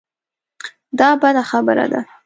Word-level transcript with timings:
دا 0.99 1.09
بده 1.21 1.43
خبره 1.51 1.85
ده. 1.91 2.01